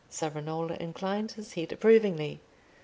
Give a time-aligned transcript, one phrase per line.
[0.09, 2.41] Savonarola inclined his head approvingly.